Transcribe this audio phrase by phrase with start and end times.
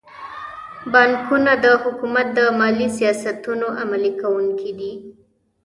[0.91, 4.93] بانکونه د حکومت د مالي سیاستونو عملي کوونکي دي.